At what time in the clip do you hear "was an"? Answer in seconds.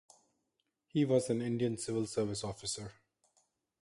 1.05-1.43